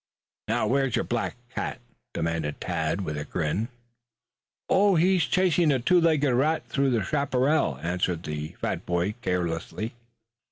"Now 0.47 0.65
where's 0.65 0.95
your 0.95 1.05
black 1.05 1.35
cat?" 1.53 1.79
demanded 2.11 2.59
Tad 2.59 3.01
with 3.01 3.19
a 3.19 3.23
grin. 3.23 3.67
"Oh, 4.67 4.95
he's 4.95 5.25
chasing 5.25 5.71
a 5.71 5.77
two 5.77 6.01
legged 6.01 6.33
rat 6.33 6.65
through 6.67 6.89
the 6.89 7.03
chaparral," 7.03 7.77
answered 7.83 8.23
the 8.23 8.53
fat 8.59 8.83
boy 8.87 9.13
carelessly. 9.21 9.93